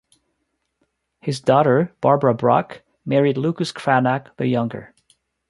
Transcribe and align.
His 1.21 1.39
daughter 1.39 1.93
Barbara 2.01 2.33
Bruck 2.33 2.81
married 3.05 3.37
Lucas 3.37 3.71
Cranach 3.71 4.35
the 4.37 4.47
Younger. 4.47 4.95